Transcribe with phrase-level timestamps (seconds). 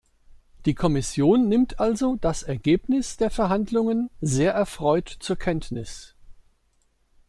[0.65, 6.15] Die Kommission nimmt also das Ergebnis der Verhandlungen sehr erfreut zur Kenntnis.